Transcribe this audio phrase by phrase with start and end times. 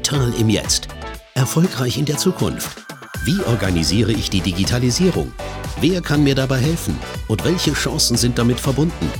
[0.00, 0.88] Digital im Jetzt.
[1.34, 2.86] Erfolgreich in der Zukunft.
[3.24, 5.30] Wie organisiere ich die Digitalisierung?
[5.78, 6.98] Wer kann mir dabei helfen?
[7.28, 9.10] Und welche Chancen sind damit verbunden?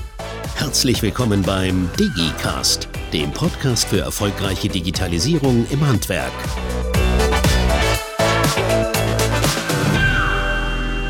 [0.55, 6.33] Herzlich willkommen beim DigiCast, dem Podcast für erfolgreiche Digitalisierung im Handwerk.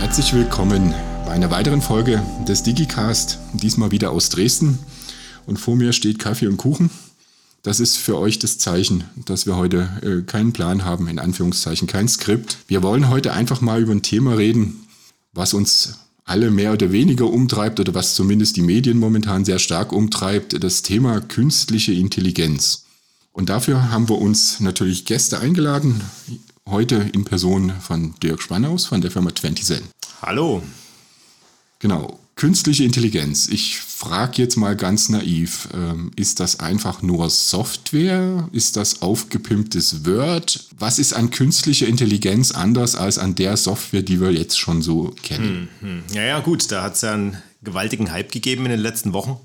[0.00, 0.92] Herzlich willkommen
[1.24, 4.80] bei einer weiteren Folge des DigiCast, diesmal wieder aus Dresden.
[5.46, 6.90] Und vor mir steht Kaffee und Kuchen.
[7.62, 11.86] Das ist für euch das Zeichen, dass wir heute äh, keinen Plan haben, in Anführungszeichen
[11.86, 12.58] kein Skript.
[12.68, 14.86] Wir wollen heute einfach mal über ein Thema reden,
[15.32, 19.92] was uns alle mehr oder weniger umtreibt oder was zumindest die Medien momentan sehr stark
[19.92, 22.84] umtreibt, das Thema künstliche Intelligenz.
[23.32, 26.00] Und dafür haben wir uns natürlich Gäste eingeladen,
[26.66, 29.82] heute in Person von Dirk Spannaus von der Firma 20
[30.22, 30.62] Hallo.
[31.78, 33.48] Genau, Künstliche Intelligenz.
[33.48, 38.48] Ich frage jetzt mal ganz naiv, ähm, ist das einfach nur Software?
[38.50, 40.68] Ist das aufgepimptes Word?
[40.78, 45.14] Was ist an künstlicher Intelligenz anders als an der Software, die wir jetzt schon so
[45.22, 45.68] kennen?
[45.80, 46.02] Hm, hm.
[46.14, 49.38] Ja, ja, gut, da hat es ja einen gewaltigen Hype gegeben in den letzten Wochen.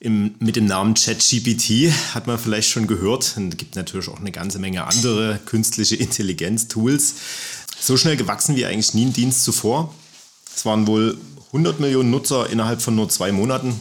[0.00, 3.34] Im, mit dem Namen ChatGPT hat man vielleicht schon gehört.
[3.36, 7.14] Und es gibt natürlich auch eine ganze Menge andere künstliche Intelligenz-Tools.
[7.78, 9.94] So schnell gewachsen wie eigentlich nie ein Dienst zuvor.
[10.56, 11.16] Es waren wohl
[11.54, 13.78] 100 Millionen Nutzer innerhalb von nur zwei Monaten.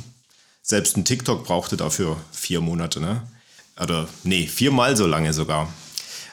[0.62, 3.24] Selbst ein TikTok brauchte dafür vier Monate, ne?
[3.82, 5.74] Oder nee, viermal so lange sogar.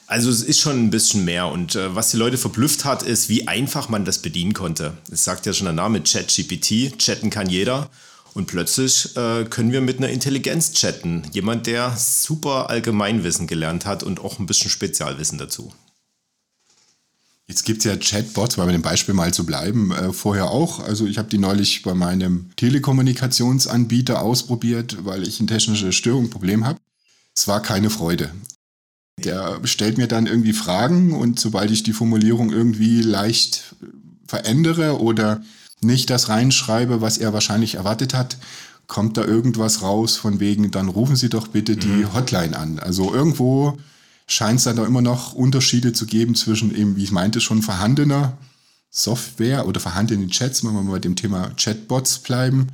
[0.07, 1.47] Also es ist schon ein bisschen mehr.
[1.47, 4.93] Und äh, was die Leute verblüfft hat, ist, wie einfach man das bedienen konnte.
[5.11, 7.89] Es sagt ja schon der Name ChatGPT, chatten kann jeder.
[8.35, 11.23] Und plötzlich äh, können wir mit einer Intelligenz chatten.
[11.33, 15.73] Jemand, der super Allgemeinwissen gelernt hat und auch ein bisschen Spezialwissen dazu.
[17.51, 20.79] Jetzt gibt es ja Chatbots, bei dem Beispiel mal zu bleiben, äh, vorher auch.
[20.79, 26.31] Also ich habe die neulich bei meinem Telekommunikationsanbieter ausprobiert, weil ich eine technische Störung, ein
[26.31, 26.79] Problem habe.
[27.37, 28.31] Es war keine Freude.
[29.19, 33.75] Der stellt mir dann irgendwie Fragen und sobald ich die Formulierung irgendwie leicht
[34.29, 35.43] verändere oder
[35.81, 38.37] nicht das reinschreibe, was er wahrscheinlich erwartet hat,
[38.87, 42.15] kommt da irgendwas raus von wegen, dann rufen Sie doch bitte die mhm.
[42.15, 42.79] Hotline an.
[42.79, 43.77] Also irgendwo
[44.31, 47.63] scheint es dann da immer noch Unterschiede zu geben zwischen eben, wie ich meinte, schon
[47.63, 48.39] vorhandener
[48.91, 52.69] Software oder vorhandenen Chats, wenn wir mal bei dem Thema Chatbots bleiben,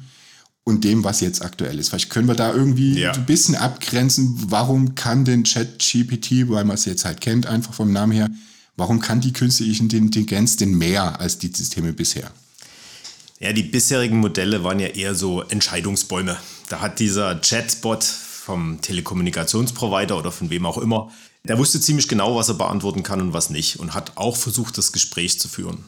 [0.69, 1.91] und dem, was jetzt aktuell ist.
[1.91, 3.13] Vielleicht können wir da irgendwie ja.
[3.13, 7.93] ein bisschen abgrenzen, warum kann denn ChatGPT, weil man es jetzt halt kennt, einfach vom
[7.93, 8.29] Namen her,
[8.77, 12.33] warum kann die künstliche Intelligenz denn mehr als die Systeme bisher?
[13.39, 16.37] Ja, die bisherigen Modelle waren ja eher so Entscheidungsbäume.
[16.69, 21.13] Da hat dieser Chatbot vom Telekommunikationsprovider oder von wem auch immer
[21.47, 24.79] der wusste ziemlich genau, was er beantworten kann und was nicht und hat auch versucht,
[24.79, 25.85] das Gespräch zu führen.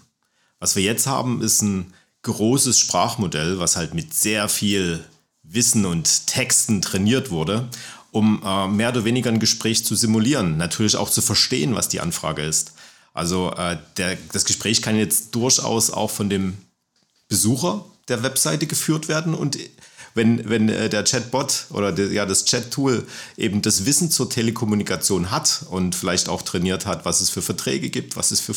[0.59, 1.93] Was wir jetzt haben, ist ein
[2.23, 5.05] großes Sprachmodell, was halt mit sehr viel
[5.43, 7.69] Wissen und Texten trainiert wurde,
[8.11, 12.01] um äh, mehr oder weniger ein Gespräch zu simulieren, natürlich auch zu verstehen, was die
[12.01, 12.73] Anfrage ist.
[13.15, 16.59] Also äh, der, das Gespräch kann jetzt durchaus auch von dem
[17.29, 19.59] Besucher der Webseite geführt werden und
[20.19, 23.07] wenn, wenn äh, der Chatbot oder der, ja, das Chat-Tool
[23.37, 27.89] eben das Wissen zur Telekommunikation hat und vielleicht auch trainiert hat, was es für Verträge
[27.89, 28.55] gibt, was es für,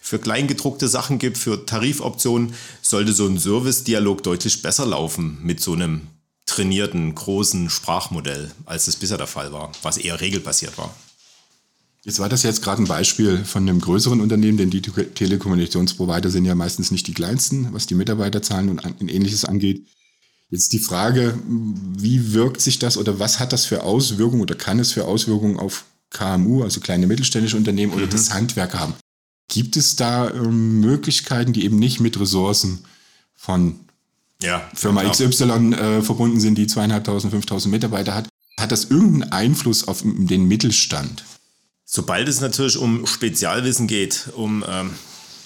[0.00, 2.52] für kleingedruckte Sachen gibt, für Tarifoptionen,
[2.82, 6.08] sollte so ein Service-Dialog deutlich besser laufen mit so einem
[6.46, 10.94] trainierten, großen Sprachmodell, als es bisher der Fall war, was eher regelbasiert war.
[12.02, 16.44] Jetzt war das jetzt gerade ein Beispiel von einem größeren Unternehmen, denn die Telekommunikationsprovider sind
[16.44, 19.86] ja meistens nicht die kleinsten, was die Mitarbeiterzahlen und ähnliches angeht.
[20.54, 24.78] Jetzt die Frage, wie wirkt sich das oder was hat das für Auswirkungen oder kann
[24.78, 28.10] es für Auswirkungen auf KMU, also kleine mittelständische Unternehmen oder mhm.
[28.10, 28.94] das Handwerk haben?
[29.48, 32.84] Gibt es da ähm, Möglichkeiten, die eben nicht mit Ressourcen
[33.34, 33.80] von
[34.40, 38.28] ja, Firma ja, XY äh, verbunden sind, die zweieinhalbtausend, fünftausend Mitarbeiter hat?
[38.56, 41.24] Hat das irgendeinen Einfluss auf den Mittelstand?
[41.84, 44.90] Sobald es natürlich um Spezialwissen geht, um ähm,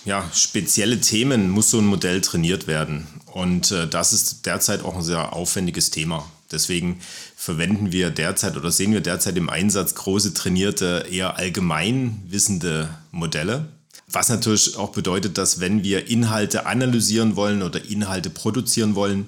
[0.08, 3.06] ja, spezielle Themen, muss so ein Modell trainiert werden.
[3.26, 6.26] Und äh, das ist derzeit auch ein sehr aufwendiges Thema.
[6.50, 6.98] Deswegen
[7.36, 13.68] verwenden wir derzeit oder sehen wir derzeit im Einsatz große trainierte, eher allgemein wissende Modelle.
[14.10, 19.26] Was natürlich auch bedeutet, dass wenn wir Inhalte analysieren wollen oder Inhalte produzieren wollen,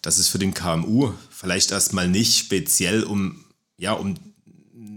[0.00, 3.44] dass es für den KMU vielleicht erstmal nicht speziell um,
[3.78, 4.14] ja, um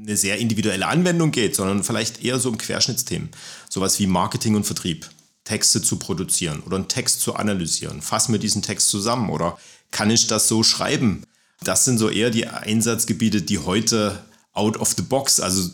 [0.04, 3.30] eine sehr individuelle Anwendung geht, sondern vielleicht eher so um Querschnittsthemen.
[3.68, 5.10] Sowas wie Marketing und Vertrieb.
[5.44, 8.02] Texte zu produzieren oder einen Text zu analysieren.
[8.02, 9.58] Fassen wir diesen Text zusammen oder
[9.92, 11.24] kann ich das so schreiben?
[11.64, 14.24] Das sind so eher die Einsatzgebiete, die heute
[14.54, 15.70] out of the box, also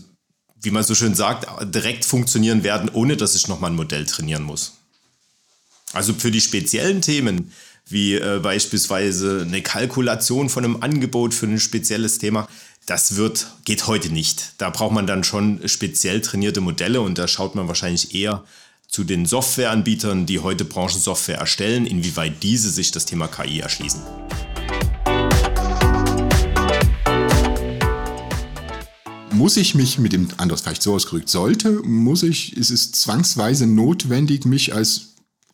[0.61, 4.43] wie man so schön sagt, direkt funktionieren werden, ohne dass ich nochmal ein Modell trainieren
[4.43, 4.73] muss.
[5.93, 7.51] Also für die speziellen Themen,
[7.87, 12.47] wie äh, beispielsweise eine Kalkulation von einem Angebot für ein spezielles Thema,
[12.85, 14.53] das wird, geht heute nicht.
[14.57, 18.43] Da braucht man dann schon speziell trainierte Modelle und da schaut man wahrscheinlich eher
[18.89, 24.01] zu den Softwareanbietern, die heute Branchensoftware erstellen, inwieweit diese sich das Thema KI erschließen.
[29.31, 33.67] Muss ich mich mit dem, anders vielleicht so ausgedrückt, sollte, muss ich, ist es zwangsweise
[33.67, 35.13] notwendig, mich als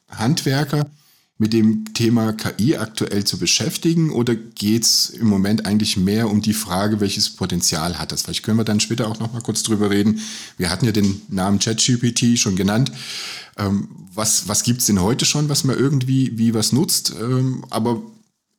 [0.10, 0.90] Handwerker
[1.38, 6.42] mit dem Thema KI aktuell zu beschäftigen oder geht es im Moment eigentlich mehr um
[6.42, 8.22] die Frage, welches Potenzial hat das?
[8.22, 10.22] Vielleicht können wir dann später auch noch mal kurz drüber reden.
[10.58, 12.92] Wir hatten ja den Namen ChatGPT schon genannt.
[13.58, 17.14] Ähm, was was gibt es denn heute schon, was man irgendwie wie was nutzt?
[17.20, 18.02] Ähm, aber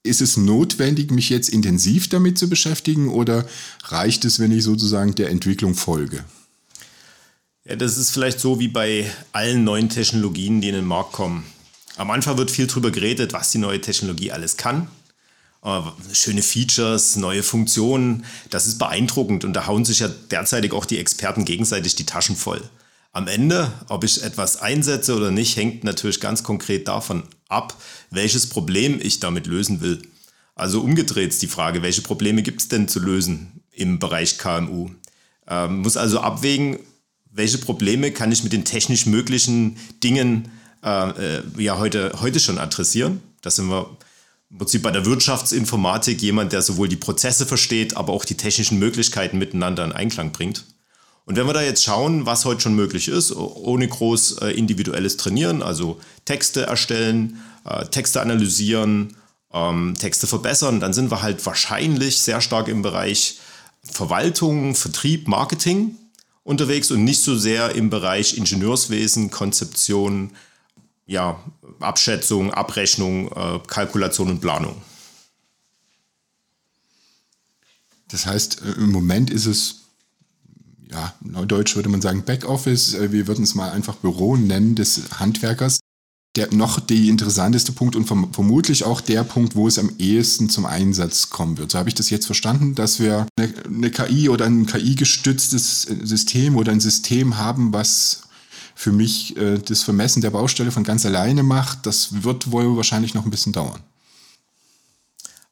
[0.02, 3.46] ist es notwendig, mich jetzt intensiv damit zu beschäftigen oder
[3.84, 6.25] reicht es, wenn ich sozusagen der Entwicklung folge?
[7.64, 11.44] Ja, das ist vielleicht so wie bei allen neuen Technologien, die in den Markt kommen
[11.96, 14.88] am Anfang wird viel darüber geredet, was die neue Technologie alles kann.
[15.62, 15.81] Äh,
[16.12, 20.98] schöne Features, neue Funktionen, das ist beeindruckend und da hauen sich ja derzeitig auch die
[20.98, 22.62] Experten gegenseitig die Taschen voll.
[23.12, 27.75] Am Ende, ob ich etwas einsetze oder nicht, hängt natürlich ganz konkret davon ab,
[28.10, 30.02] welches Problem ich damit lösen will.
[30.54, 34.90] Also umgedreht ist die Frage, welche Probleme gibt es denn zu lösen im Bereich KMU?
[35.49, 36.78] Ähm, muss also abwägen,
[37.31, 40.50] welche Probleme kann ich mit den technisch möglichen Dingen
[40.84, 43.23] äh, äh, ja heute, heute schon adressieren.
[43.43, 43.96] Da sind wir
[44.50, 48.78] im Prinzip bei der Wirtschaftsinformatik jemand, der sowohl die Prozesse versteht, aber auch die technischen
[48.78, 50.64] Möglichkeiten miteinander in Einklang bringt.
[51.25, 55.17] Und wenn wir da jetzt schauen, was heute schon möglich ist, ohne groß äh, individuelles
[55.17, 59.17] Trainieren, also Texte erstellen, äh, Texte analysieren,
[59.52, 63.40] ähm, Texte verbessern, dann sind wir halt wahrscheinlich sehr stark im Bereich
[63.82, 65.96] Verwaltung, Vertrieb, Marketing
[66.44, 70.31] unterwegs und nicht so sehr im Bereich Ingenieurswesen, Konzeption,
[71.06, 71.41] ja,
[71.81, 74.82] Abschätzung, Abrechnung, äh, Kalkulation und Planung.
[78.08, 79.82] Das heißt, äh, im Moment ist es,
[80.91, 85.19] ja, neudeutsch würde man sagen Backoffice, äh, wir würden es mal einfach Büro nennen des
[85.19, 85.81] Handwerkers.
[86.35, 90.67] Der noch die interessanteste Punkt und vermutlich auch der Punkt, wo es am ehesten zum
[90.67, 91.73] Einsatz kommen wird.
[91.73, 96.56] So habe ich das jetzt verstanden, dass wir eine, eine KI oder ein KI-gestütztes System
[96.56, 98.25] oder ein System haben, was
[98.78, 103.14] für mich äh, das Vermessen der Baustelle von ganz alleine macht, das wird wohl wahrscheinlich
[103.14, 103.82] noch ein bisschen dauern.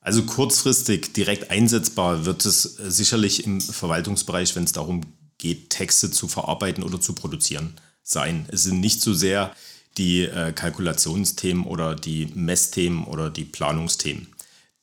[0.02, 5.00] Also kurzfristig direkt einsetzbar wird es äh, sicherlich im Verwaltungsbereich, wenn es darum
[5.38, 7.72] geht, Texte zu verarbeiten oder zu produzieren,
[8.02, 8.44] sein.
[8.48, 9.56] Es sind nicht so sehr
[9.96, 14.33] die äh, Kalkulationsthemen oder die Messthemen oder die Planungsthemen.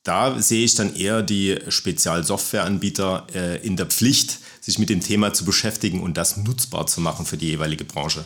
[0.02, 5.32] Da sehe ich dann eher die Spezialsoftwareanbieter äh, in der Pflicht, sich mit dem Thema
[5.32, 8.24] zu beschäftigen und das nutzbar zu machen für die jeweilige Branche.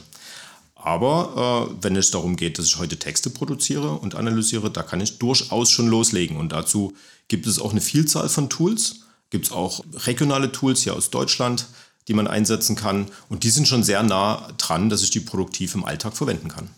[0.74, 5.00] Aber äh, wenn es darum geht, dass ich heute Texte produziere und analysiere, da kann
[5.00, 6.36] ich durchaus schon loslegen.
[6.36, 6.94] Und dazu
[7.28, 9.00] gibt es auch eine Vielzahl von Tools.
[9.30, 11.66] Gibt es auch regionale Tools hier aus Deutschland,
[12.08, 13.06] die man einsetzen kann.
[13.28, 16.70] Und die sind schon sehr nah dran, dass ich die produktiv im Alltag verwenden kann.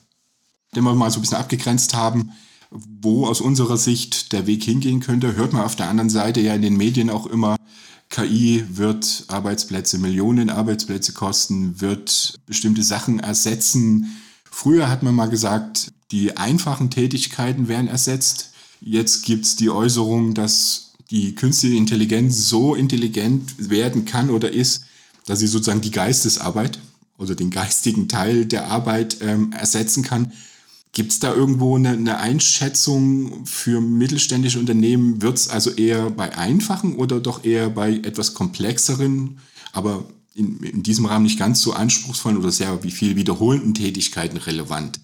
[0.74, 2.32] Den wir mal so ein bisschen abgegrenzt haben,
[2.70, 6.54] wo aus unserer Sicht der Weg hingehen könnte, hört man auf der anderen Seite ja
[6.54, 7.56] in den Medien auch immer,
[8.10, 14.16] KI wird Arbeitsplätze, Millionen Arbeitsplätze kosten, wird bestimmte Sachen ersetzen.
[14.50, 18.52] Früher hat man mal gesagt, die einfachen Tätigkeiten werden ersetzt.
[18.80, 24.84] Jetzt gibt es die Äußerung, dass die künstliche Intelligenz so intelligent werden kann oder ist,
[25.26, 26.78] dass sie sozusagen die Geistesarbeit
[27.18, 30.32] oder den geistigen Teil der Arbeit ähm, ersetzen kann.
[30.92, 35.22] Gibt es da irgendwo eine, eine, Einschätzung für mittelständische Unternehmen?
[35.22, 39.38] Wird es also eher bei einfachen oder doch eher bei etwas komplexeren,
[39.72, 40.04] aber
[40.34, 45.00] in, in, diesem Rahmen nicht ganz so anspruchsvollen oder sehr wie viel wiederholenden Tätigkeiten relevant?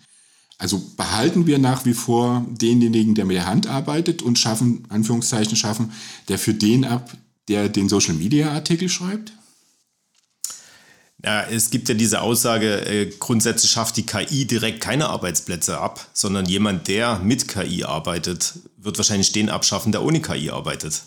[0.59, 5.57] Also behalten wir nach wie vor denjenigen, der mit der Hand arbeitet und schaffen, Anführungszeichen
[5.57, 5.93] schaffen,
[6.29, 7.17] der für den ab,
[7.49, 9.33] der den Social Media Artikel schreibt?
[11.25, 16.07] Ja, es gibt ja diese Aussage, äh, grundsätzlich schafft die KI direkt keine Arbeitsplätze ab,
[16.12, 21.02] sondern jemand, der mit KI arbeitet, wird wahrscheinlich den abschaffen, der ohne KI arbeitet.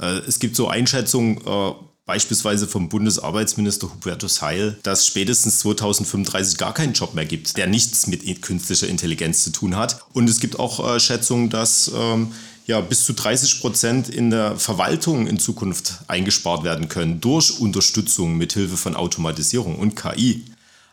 [0.00, 1.72] Äh, es gibt so Einschätzungen, äh,
[2.06, 8.06] beispielsweise vom Bundesarbeitsminister Hubertus Heil, dass spätestens 2035 gar keinen Job mehr gibt, der nichts
[8.06, 10.00] mit künstlicher Intelligenz zu tun hat.
[10.14, 12.32] Und es gibt auch äh, Schätzungen, dass ähm,
[12.68, 18.36] ja, bis zu 30 Prozent in der Verwaltung in Zukunft eingespart werden können durch Unterstützung
[18.36, 20.44] mit Hilfe von Automatisierung und KI.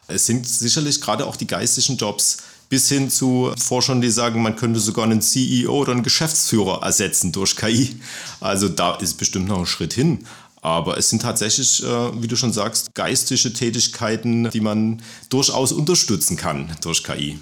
[0.07, 2.37] Es sind sicherlich gerade auch die geistigen Jobs
[2.69, 7.33] bis hin zu Forschern, die sagen, man könnte sogar einen CEO oder einen Geschäftsführer ersetzen
[7.33, 7.99] durch KI.
[8.39, 10.25] Also da ist bestimmt noch ein Schritt hin.
[10.61, 16.37] Aber es sind tatsächlich, äh, wie du schon sagst, geistige Tätigkeiten, die man durchaus unterstützen
[16.37, 17.37] kann durch KI.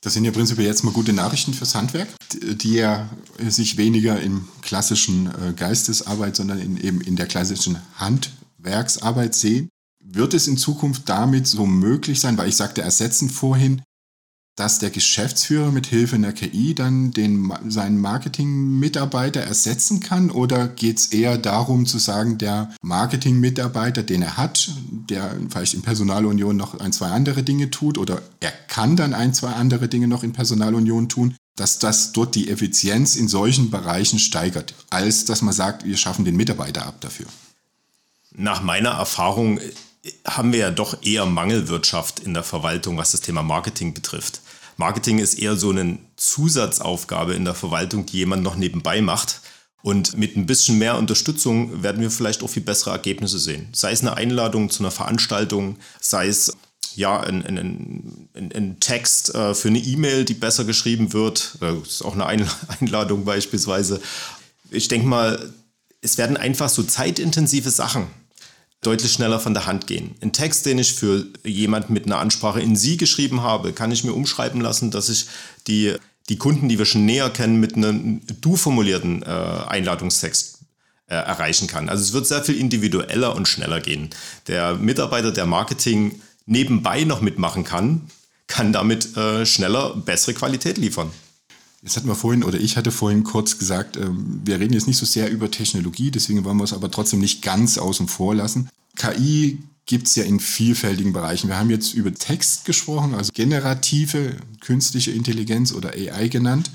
[0.00, 3.08] Das sind ja prinzipiell jetzt mal gute Nachrichten fürs Handwerk, die ja
[3.48, 9.68] sich weniger in klassischen äh, Geistesarbeit, sondern in, eben in der klassischen Handwerksarbeit sehen.
[10.04, 13.82] Wird es in Zukunft damit so möglich sein, weil ich sagte ersetzen vorhin,
[14.58, 20.32] dass der Geschäftsführer mit Hilfe einer KI dann den, seinen Marketing-Mitarbeiter ersetzen kann?
[20.32, 25.82] Oder geht es eher darum zu sagen, der Marketing-Mitarbeiter, den er hat, der vielleicht in
[25.82, 30.08] Personalunion noch ein, zwei andere Dinge tut oder er kann dann ein, zwei andere Dinge
[30.08, 35.40] noch in Personalunion tun, dass das dort die Effizienz in solchen Bereichen steigert, als dass
[35.40, 37.26] man sagt, wir schaffen den Mitarbeiter ab dafür?
[38.34, 39.60] Nach meiner Erfahrung
[40.26, 44.40] haben wir ja doch eher Mangelwirtschaft in der Verwaltung, was das Thema Marketing betrifft.
[44.78, 49.40] Marketing ist eher so eine Zusatzaufgabe in der Verwaltung, die jemand noch nebenbei macht.
[49.82, 53.68] Und mit ein bisschen mehr Unterstützung werden wir vielleicht auch viel bessere Ergebnisse sehen.
[53.72, 56.56] Sei es eine Einladung zu einer Veranstaltung, sei es
[56.94, 61.56] ja, ein, ein, ein, ein Text äh, für eine E-Mail, die besser geschrieben wird.
[61.60, 62.26] Das ist auch eine
[62.80, 64.00] Einladung beispielsweise.
[64.70, 65.52] Ich denke mal,
[66.02, 68.06] es werden einfach so zeitintensive Sachen
[68.82, 70.14] deutlich schneller von der Hand gehen.
[70.20, 74.04] Ein Text, den ich für jemanden mit einer Ansprache in Sie geschrieben habe, kann ich
[74.04, 75.26] mir umschreiben lassen, dass ich
[75.66, 75.94] die,
[76.28, 80.58] die Kunden, die wir schon näher kennen, mit einem du formulierten äh, Einladungstext
[81.08, 81.88] äh, erreichen kann.
[81.88, 84.10] Also es wird sehr viel individueller und schneller gehen.
[84.46, 88.10] Der Mitarbeiter, der Marketing nebenbei noch mitmachen kann,
[88.46, 91.10] kann damit äh, schneller bessere Qualität liefern.
[91.82, 94.96] Jetzt hatten wir vorhin, oder ich hatte vorhin kurz gesagt, ähm, wir reden jetzt nicht
[94.96, 98.68] so sehr über Technologie, deswegen wollen wir es aber trotzdem nicht ganz außen vor lassen.
[98.96, 101.48] KI gibt es ja in vielfältigen Bereichen.
[101.48, 106.72] Wir haben jetzt über Text gesprochen, also generative künstliche Intelligenz oder AI genannt.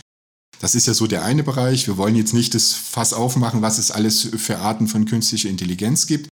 [0.59, 1.87] Das ist ja so der eine Bereich.
[1.87, 6.07] Wir wollen jetzt nicht das Fass aufmachen, was es alles für Arten von künstlicher Intelligenz
[6.07, 6.29] gibt.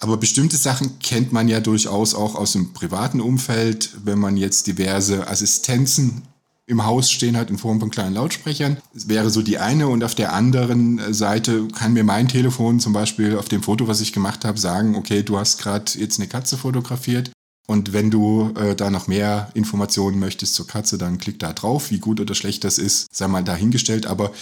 [0.00, 4.66] Aber bestimmte Sachen kennt man ja durchaus auch aus dem privaten Umfeld, wenn man jetzt
[4.66, 6.22] diverse Assistenzen
[6.68, 8.76] im Haus stehen hat in Form von kleinen Lautsprechern.
[8.94, 12.92] Das wäre so die eine und auf der anderen Seite kann mir mein Telefon zum
[12.92, 16.28] Beispiel auf dem Foto, was ich gemacht habe, sagen, okay, du hast gerade jetzt eine
[16.28, 17.30] Katze fotografiert
[17.70, 21.90] und wenn du äh, da noch mehr Informationen möchtest zur Katze, dann klick da drauf.
[21.90, 24.06] Wie gut oder schlecht das ist, sei mal dahingestellt.
[24.06, 24.32] Aber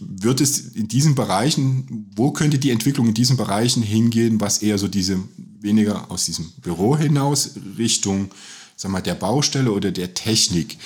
[0.00, 4.78] wird es in diesen Bereichen, wo könnte die Entwicklung in diesen Bereichen hingehen, was eher
[4.78, 5.20] so diese
[5.60, 8.30] weniger aus diesem Büro hinaus Richtung
[8.76, 10.76] sag mal, der Baustelle oder der Technik?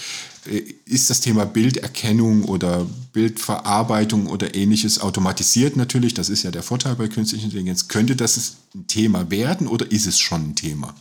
[0.48, 6.62] Äh, ist das Thema Bilderkennung oder Bildverarbeitung oder ähnliches automatisiert natürlich, das ist ja der
[6.62, 7.88] Vorteil bei künstlicher Intelligenz.
[7.88, 10.94] Könnte das ein Thema werden oder ist es schon ein Thema?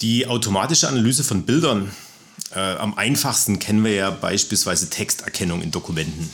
[0.00, 1.90] Die automatische Analyse von Bildern,
[2.54, 6.28] äh, am einfachsten kennen wir ja beispielsweise Texterkennung in Dokumenten.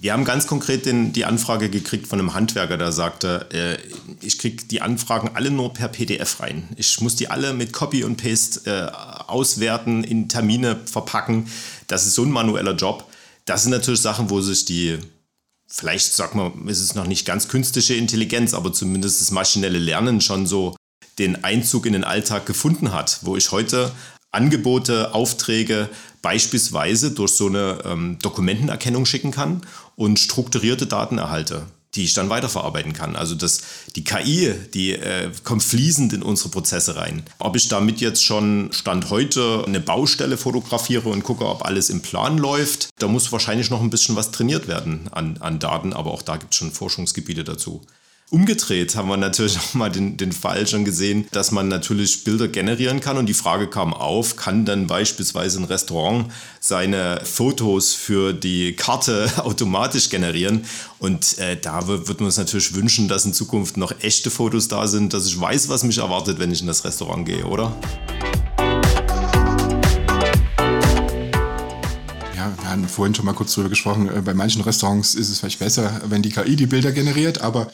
[0.00, 3.78] Wir haben ganz konkret den, die Anfrage gekriegt von einem Handwerker, der sagte, äh,
[4.24, 6.68] ich kriege die Anfragen alle nur per PDF rein.
[6.76, 11.48] Ich muss die alle mit Copy und Paste äh, auswerten, in Termine verpacken.
[11.86, 13.10] Das ist so ein manueller Job.
[13.46, 14.98] Das sind natürlich Sachen, wo sich die,
[15.66, 20.20] vielleicht sagt man, ist es noch nicht ganz künstliche Intelligenz, aber zumindest das maschinelle Lernen
[20.20, 20.76] schon so
[21.18, 23.92] den Einzug in den Alltag gefunden hat, wo ich heute
[24.32, 25.88] Angebote, Aufträge
[26.20, 29.62] beispielsweise durch so eine ähm, Dokumentenerkennung schicken kann
[29.96, 33.16] und strukturierte Daten erhalte, die ich dann weiterverarbeiten kann.
[33.16, 33.62] Also das,
[33.96, 37.24] die KI, die äh, kommt fließend in unsere Prozesse rein.
[37.38, 42.02] Ob ich damit jetzt schon Stand heute eine Baustelle fotografiere und gucke, ob alles im
[42.02, 46.12] Plan läuft, da muss wahrscheinlich noch ein bisschen was trainiert werden an, an Daten, aber
[46.12, 47.82] auch da gibt es schon Forschungsgebiete dazu.
[48.28, 52.48] Umgedreht haben wir natürlich auch mal den, den Fall schon gesehen, dass man natürlich Bilder
[52.48, 58.32] generieren kann und die Frage kam auf, kann dann beispielsweise ein Restaurant seine Fotos für
[58.32, 60.64] die Karte automatisch generieren
[60.98, 64.88] und äh, da wird man uns natürlich wünschen, dass in Zukunft noch echte Fotos da
[64.88, 67.72] sind, dass ich weiß, was mich erwartet, wenn ich in das Restaurant gehe, oder?
[72.34, 74.08] Ja, wir haben vorhin schon mal kurz drüber gesprochen.
[74.08, 77.70] Äh, bei manchen Restaurants ist es vielleicht besser, wenn die KI die Bilder generiert, aber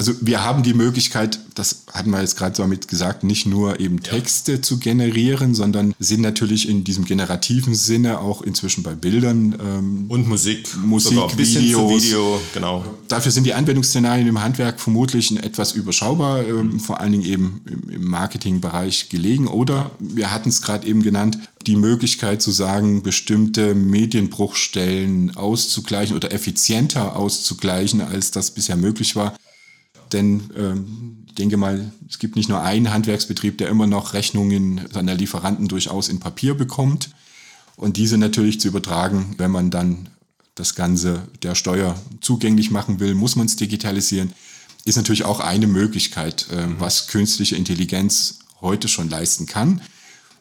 [0.00, 3.80] also wir haben die Möglichkeit, das hatten wir jetzt gerade so damit gesagt, nicht nur
[3.80, 4.62] eben Texte ja.
[4.62, 10.26] zu generieren, sondern sind natürlich in diesem generativen Sinne auch inzwischen bei Bildern ähm, und
[10.26, 12.02] Musik, Musik, Videos.
[12.02, 12.82] Video, genau.
[13.08, 17.90] Dafür sind die Anwendungsszenarien im Handwerk vermutlich etwas überschaubar, ähm, vor allen Dingen eben im,
[17.90, 19.48] im Marketingbereich gelegen.
[19.48, 26.32] Oder wir hatten es gerade eben genannt, die Möglichkeit zu sagen, bestimmte Medienbruchstellen auszugleichen oder
[26.32, 29.34] effizienter auszugleichen, als das bisher möglich war.
[30.12, 34.80] Denn ähm, ich denke mal, es gibt nicht nur einen Handwerksbetrieb, der immer noch Rechnungen
[34.92, 37.10] seiner Lieferanten durchaus in Papier bekommt.
[37.76, 40.08] Und diese natürlich zu übertragen, wenn man dann
[40.54, 44.32] das Ganze der Steuer zugänglich machen will, muss man es digitalisieren,
[44.84, 49.80] ist natürlich auch eine Möglichkeit, äh, was künstliche Intelligenz heute schon leisten kann.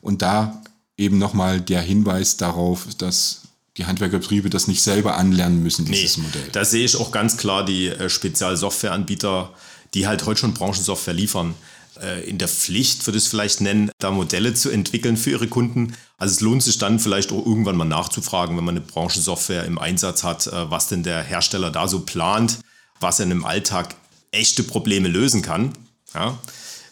[0.01, 0.61] Und da
[0.97, 3.41] eben nochmal der Hinweis darauf, dass
[3.79, 6.49] die Handwerkerbetriebe das nicht selber anlernen müssen, dieses nee, Modell.
[6.51, 9.51] Da sehe ich auch ganz klar die äh, Spezialsoftwareanbieter,
[9.93, 11.55] die halt heute schon Branchensoftware liefern,
[12.01, 15.47] äh, in der Pflicht, würde ich es vielleicht nennen, da Modelle zu entwickeln für ihre
[15.47, 15.95] Kunden.
[16.17, 19.79] Also es lohnt sich dann vielleicht auch irgendwann mal nachzufragen, wenn man eine Branchensoftware im
[19.79, 22.59] Einsatz hat, äh, was denn der Hersteller da so plant,
[22.99, 23.95] was er im Alltag
[24.31, 25.71] echte Probleme lösen kann.
[26.13, 26.37] Ja?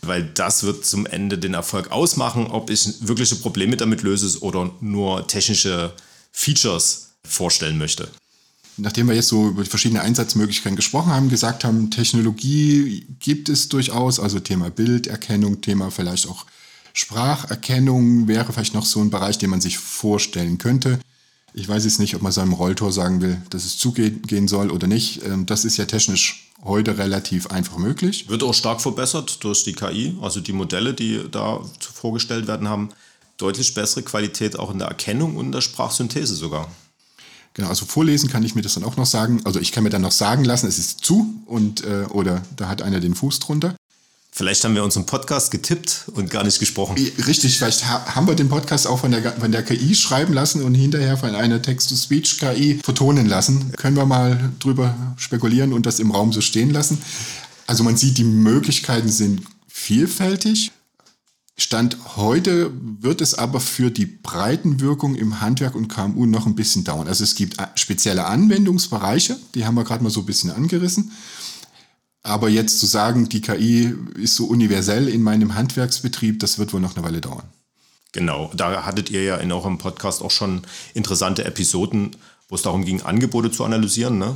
[0.04, 4.72] Weil das wird zum Ende den Erfolg ausmachen, ob ich wirkliche Probleme damit löse oder
[4.80, 5.92] nur technische
[6.38, 8.10] Features vorstellen möchte
[8.78, 14.20] nachdem wir jetzt so über verschiedene Einsatzmöglichkeiten gesprochen haben, gesagt haben, Technologie gibt es durchaus,
[14.20, 16.46] also Thema Bilderkennung, Thema vielleicht auch
[16.94, 21.00] Spracherkennung wäre vielleicht noch so ein Bereich, den man sich vorstellen könnte.
[21.54, 24.88] Ich weiß jetzt nicht, ob man seinem Rolltor sagen will, dass es zugehen soll oder
[24.88, 25.24] nicht.
[25.24, 28.30] Ähm, das ist ja technisch heute relativ einfach möglich.
[28.30, 32.90] Wird auch stark verbessert durch die KI, also die Modelle, die da vorgestellt werden, haben
[33.38, 36.70] deutlich bessere Qualität auch in der Erkennung und der Sprachsynthese sogar.
[37.54, 39.42] Genau, also vorlesen kann ich mir das dann auch noch sagen.
[39.44, 42.68] Also ich kann mir dann noch sagen lassen, es ist zu und äh, oder da
[42.70, 43.76] hat einer den Fuß drunter.
[44.38, 46.96] Vielleicht haben wir unseren Podcast getippt und gar nicht gesprochen.
[47.26, 50.62] Richtig, vielleicht ha haben wir den Podcast auch von der, von der KI schreiben lassen
[50.62, 53.72] und hinterher von einer Text-to-Speech-KI vertonen lassen.
[53.72, 57.02] Können wir mal drüber spekulieren und das im Raum so stehen lassen.
[57.66, 60.72] Also man sieht, die Möglichkeiten sind vielfältig.
[61.60, 62.72] Stand heute
[63.02, 67.08] wird es aber für die Breitenwirkung im Handwerk und KMU noch ein bisschen dauern.
[67.08, 71.12] Also es gibt spezielle Anwendungsbereiche, die haben wir gerade mal so ein bisschen angerissen.
[72.22, 76.82] Aber jetzt zu sagen, die KI ist so universell in meinem Handwerksbetrieb, das wird wohl
[76.82, 77.50] noch eine Weile dauern.
[78.12, 80.62] Genau, da hattet ihr ja in eurem Podcast auch schon
[80.94, 82.16] interessante Episoden,
[82.50, 84.20] wo es darum ging, Angebote zu analysieren.
[84.20, 84.36] Ne?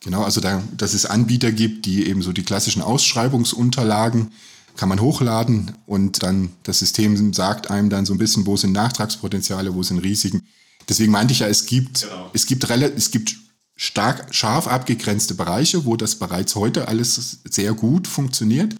[0.00, 4.32] Genau, also da, dass es Anbieter gibt, die eben so die klassischen Ausschreibungsunterlagen
[4.76, 8.72] kann man hochladen und dann das System sagt einem dann so ein bisschen, wo sind
[8.72, 10.42] Nachtragspotenziale, wo sind Risiken.
[10.88, 12.30] Deswegen meinte ich ja, es gibt, genau.
[12.32, 13.36] es gibt, es gibt
[13.76, 18.74] stark, scharf abgegrenzte Bereiche, wo das bereits heute alles sehr gut funktioniert.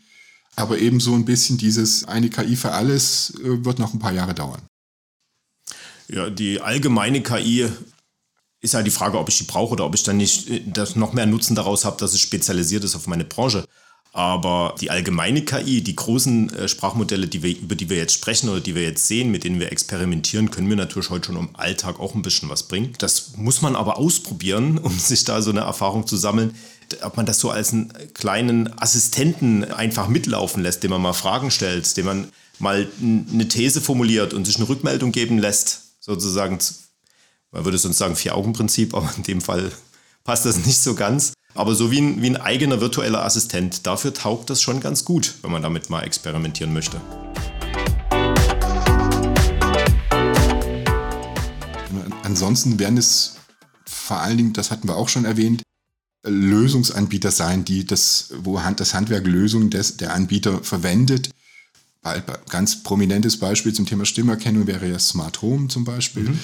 [0.54, 4.12] Aber eben so ein bisschen dieses eine KI für alles äh, wird noch ein paar
[4.12, 4.60] Jahre dauern.
[6.08, 7.70] Ja, die allgemeine KI
[8.60, 10.94] ist halt die Frage, ob ich die brauche oder ob ich dann nicht äh, das
[10.94, 13.64] noch mehr Nutzen daraus habe, dass es spezialisiert ist auf meine Branche.
[14.14, 18.50] Aber die allgemeine KI, die großen äh, Sprachmodelle, die wir, über die wir jetzt sprechen
[18.50, 21.56] oder die wir jetzt sehen, mit denen wir experimentieren, können wir natürlich heute schon im
[21.56, 22.92] Alltag auch ein bisschen was bringen.
[22.98, 26.54] Das muss man aber ausprobieren, um sich da so eine Erfahrung zu sammeln.
[27.00, 31.50] Ob man das so als einen kleinen Assistenten einfach mitlaufen lässt, dem man mal Fragen
[31.50, 36.58] stellt, dem man mal eine These formuliert und sich eine Rückmeldung geben lässt, sozusagen,
[37.50, 39.72] man würde sonst sagen Vier-Augen-Prinzip, aber in dem Fall
[40.24, 41.32] passt das nicht so ganz.
[41.54, 45.34] Aber so wie ein, wie ein eigener virtueller Assistent, dafür taugt das schon ganz gut,
[45.42, 47.00] wenn man damit mal experimentieren möchte.
[52.22, 53.36] Ansonsten werden es
[53.84, 55.62] vor allen Dingen, das hatten wir auch schon erwähnt,
[56.24, 61.30] Lösungsanbieter sein, die das, wo das Handwerk Lösungen des, der Anbieter verwendet.
[62.48, 66.24] Ganz prominentes Beispiel zum Thema Stimmerkennung wäre ja Smart Home zum Beispiel.
[66.24, 66.38] Mhm.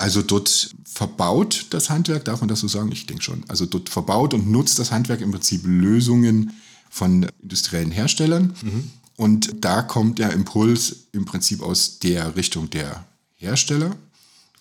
[0.00, 2.90] Also dort verbaut das Handwerk, darf man das so sagen?
[2.90, 3.44] Ich denke schon.
[3.48, 6.54] Also dort verbaut und nutzt das Handwerk im Prinzip Lösungen
[6.88, 8.54] von industriellen Herstellern.
[8.62, 8.90] Mhm.
[9.16, 13.04] Und da kommt der Impuls im Prinzip aus der Richtung der
[13.36, 13.94] Hersteller.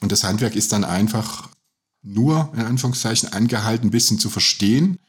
[0.02, 1.48] Und das Handwerk ist dann einfach
[2.04, 5.00] nur, in Anführungszeichen, angehalten, ein bisschen zu verstehen,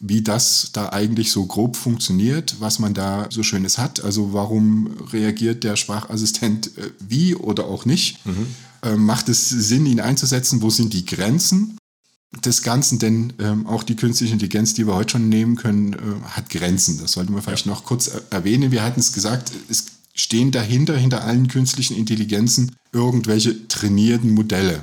[0.00, 4.02] wie das da eigentlich so grob funktioniert, was man da so Schönes hat.
[4.02, 8.24] Also warum reagiert der Sprachassistent äh, wie oder auch nicht?
[8.26, 8.46] Mhm.
[8.84, 10.62] Äh, macht es Sinn, ihn einzusetzen?
[10.62, 11.78] Wo sind die Grenzen
[12.44, 12.98] des Ganzen?
[12.98, 15.96] Denn ähm, auch die künstliche Intelligenz, die wir heute schon nehmen können, äh,
[16.28, 16.98] hat Grenzen.
[17.00, 17.72] Das sollten wir vielleicht ja.
[17.72, 18.70] noch kurz erwähnen.
[18.70, 24.80] Wir hatten es gesagt, es stehen dahinter, hinter allen künstlichen Intelligenzen, irgendwelche trainierten Modelle.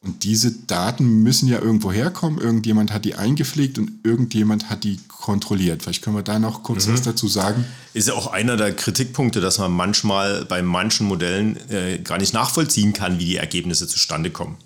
[0.00, 2.38] Und diese Daten müssen ja irgendwo herkommen.
[2.38, 5.82] Irgendjemand hat die eingepflegt und irgendjemand hat die kontrolliert.
[5.82, 6.92] Vielleicht können wir da noch kurz mhm.
[6.92, 7.64] was dazu sagen.
[7.94, 12.32] Ist ja auch einer der Kritikpunkte, dass man manchmal bei manchen Modellen äh, gar nicht
[12.32, 14.56] nachvollziehen kann, wie die Ergebnisse zustande kommen.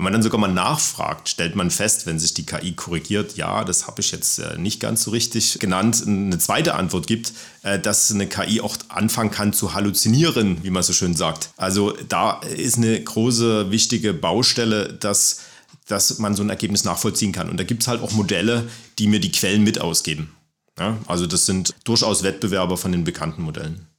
[0.00, 3.64] Wenn man dann sogar mal nachfragt, stellt man fest, wenn sich die KI korrigiert, ja,
[3.64, 7.34] das habe ich jetzt äh, nicht ganz so richtig genannt, eine zweite Antwort gibt,
[7.64, 11.50] äh, dass eine KI auch anfangen kann zu halluzinieren, wie man so schön sagt.
[11.58, 15.40] Also da ist eine große, wichtige Baustelle, dass,
[15.86, 17.50] dass man so ein Ergebnis nachvollziehen kann.
[17.50, 20.34] Und da gibt es halt auch Modelle, die mir die Quellen mit ausgeben.
[20.78, 23.89] Ja, also das sind durchaus Wettbewerber von den bekannten Modellen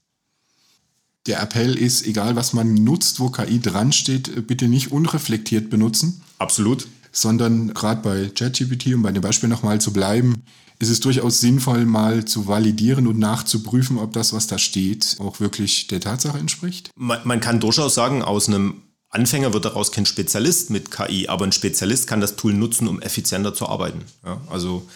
[1.27, 6.21] der Appell ist, egal was man nutzt, wo KI dran steht, bitte nicht unreflektiert benutzen.
[6.39, 6.87] Absolut.
[7.11, 10.43] sondern gerade bei ChatGPT, um bei dem Beispiel nochmal zu bleiben,
[10.79, 15.39] ist es durchaus sinnvoll, mal zu validieren und nachzuprüfen, ob das, was da steht, auch
[15.39, 16.89] wirklich der Tatsache entspricht?
[16.95, 21.45] Man, man kann durchaus sagen, aus einem Anfänger wird daraus kein Spezialist mit KI, aber
[21.45, 24.05] ein Spezialist kann das Tool nutzen, um effizienter zu arbeiten.
[24.25, 24.87] Ja, also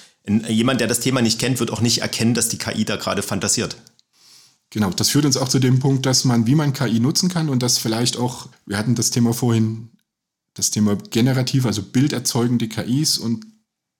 [0.48, 3.22] jemand, der das Thema nicht kennt, wird auch nicht erkennen, dass die KI da gerade
[3.22, 3.76] fantasiert.
[4.76, 7.48] Genau, das führt uns auch zu dem Punkt, dass man, wie man KI nutzen kann
[7.48, 9.88] und das vielleicht auch, wir hatten das Thema vorhin,
[10.54, 13.46] das Thema generativ, also bilderzeugende KIs und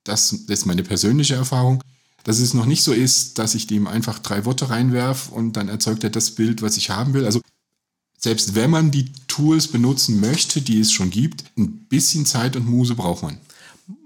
[0.04, 1.82] das, das ist meine persönliche Erfahrung,
[2.24, 5.70] dass es noch nicht so ist, dass ich dem einfach drei Worte reinwerfe und dann
[5.70, 7.24] erzeugt er das Bild, was ich haben will.
[7.24, 7.40] Also
[8.18, 12.68] selbst wenn man die Tools benutzen möchte, die es schon gibt, ein bisschen Zeit und
[12.68, 13.38] Muse braucht man.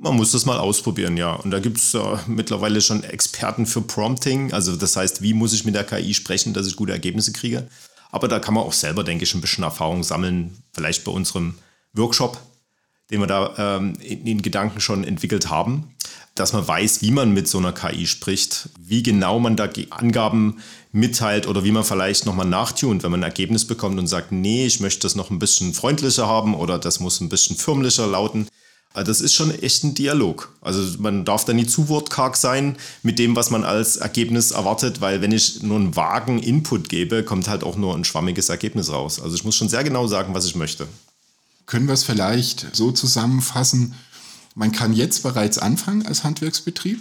[0.01, 1.33] Man muss das mal ausprobieren, ja.
[1.33, 4.53] Und da gibt es äh, mittlerweile schon Experten für Prompting.
[4.53, 7.67] Also das heißt, wie muss ich mit der KI sprechen, dass ich gute Ergebnisse kriege.
[8.11, 10.63] Aber da kann man auch selber, denke ich, ein bisschen Erfahrung sammeln.
[10.73, 11.55] Vielleicht bei unserem
[11.95, 12.39] Workshop,
[13.11, 15.95] den wir da ähm, in, in Gedanken schon entwickelt haben
[16.35, 20.59] dass man weiß, wie man mit so einer KI spricht, wie genau man da Angaben
[20.93, 24.65] mitteilt oder wie man vielleicht nochmal nachtunt, wenn man ein Ergebnis bekommt und sagt, nee,
[24.67, 28.49] ich möchte das noch ein bisschen freundlicher haben oder das muss ein bisschen firmlicher lauten.
[28.93, 30.53] Also das ist schon echt ein Dialog.
[30.61, 35.01] Also man darf da nie zu wortkarg sein mit dem, was man als Ergebnis erwartet,
[35.01, 38.91] weil wenn ich nur einen vagen Input gebe, kommt halt auch nur ein schwammiges Ergebnis
[38.91, 39.21] raus.
[39.21, 40.89] Also ich muss schon sehr genau sagen, was ich möchte.
[41.67, 43.95] Können wir es vielleicht so zusammenfassen,
[44.57, 46.99] man kann jetzt bereits anfangen als Handwerksbetrieb.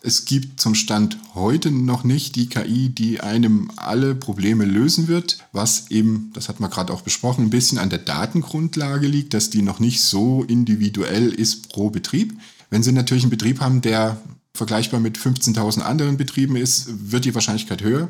[0.00, 5.38] Es gibt zum Stand heute noch nicht die KI, die einem alle Probleme lösen wird,
[5.52, 9.50] was eben, das hat man gerade auch besprochen, ein bisschen an der Datengrundlage liegt, dass
[9.50, 12.38] die noch nicht so individuell ist pro Betrieb.
[12.70, 14.20] Wenn Sie natürlich einen Betrieb haben, der
[14.54, 18.08] vergleichbar mit 15.000 anderen Betrieben ist, wird die Wahrscheinlichkeit höher,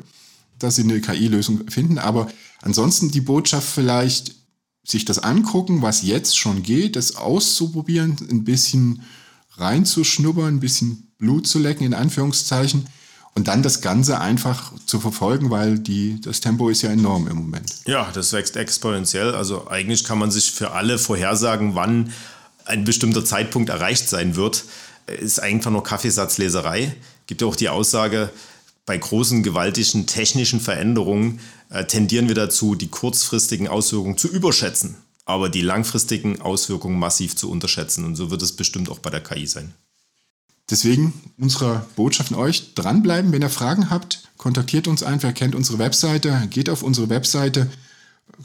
[0.59, 1.97] dass Sie eine KI-Lösung finden.
[1.97, 4.35] Aber ansonsten die Botschaft vielleicht,
[4.83, 9.03] sich das angucken, was jetzt schon geht, das auszuprobieren, ein bisschen
[9.57, 12.87] reinzuschnuppern, ein bisschen Blut zu lecken, in Anführungszeichen,
[13.35, 17.37] und dann das Ganze einfach zu verfolgen, weil die, das Tempo ist ja enorm im
[17.37, 17.73] Moment.
[17.85, 19.35] Ja, das wächst exponentiell.
[19.35, 22.11] Also eigentlich kann man sich für alle vorhersagen, wann
[22.65, 24.65] ein bestimmter Zeitpunkt erreicht sein wird.
[25.07, 26.95] Ist einfach nur Kaffeesatzleserei.
[27.27, 28.31] Gibt ja auch die Aussage,
[28.85, 35.47] bei großen, gewaltigen technischen Veränderungen äh, tendieren wir dazu, die kurzfristigen Auswirkungen zu überschätzen, aber
[35.49, 38.03] die langfristigen Auswirkungen massiv zu unterschätzen.
[38.03, 39.75] Und so wird es bestimmt auch bei der KI sein.
[40.69, 45.79] Deswegen unsere Botschaft an euch, dranbleiben, wenn ihr Fragen habt, kontaktiert uns einfach, kennt unsere
[45.79, 47.69] Webseite, geht auf unsere Webseite,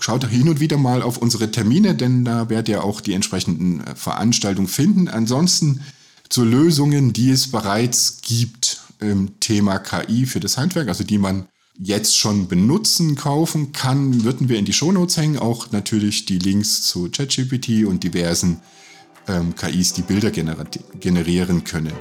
[0.01, 3.83] schaut hin und wieder mal auf unsere Termine, denn da werdet ihr auch die entsprechenden
[3.83, 5.09] äh, Veranstaltungen finden.
[5.09, 5.83] Ansonsten
[6.29, 11.47] zu Lösungen, die es bereits gibt im Thema KI für das Handwerk, also die man
[11.79, 15.39] jetzt schon benutzen, kaufen kann, würden wir in die Shownotes hängen.
[15.39, 18.61] Auch natürlich die Links zu ChatGPT und diversen
[19.29, 20.57] ähm, KIs, die Bilder gener
[21.01, 21.93] generieren können.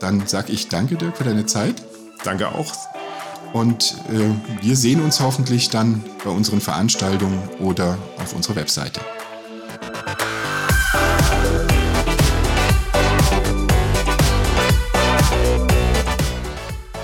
[0.00, 1.82] Dann sage ich danke, Dirk, für deine Zeit.
[2.24, 2.72] Danke auch.
[3.52, 9.00] Und äh, wir sehen uns hoffentlich dann bei unseren Veranstaltungen oder auf unserer Webseite.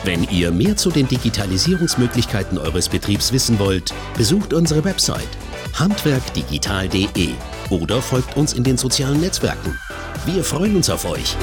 [0.05, 5.29] Wenn ihr mehr zu den Digitalisierungsmöglichkeiten eures Betriebs wissen wollt, besucht unsere Website
[5.73, 7.35] handwerkdigital.de
[7.70, 9.79] oder folgt uns in den sozialen Netzwerken.
[10.27, 11.37] Wir freuen uns auf euch.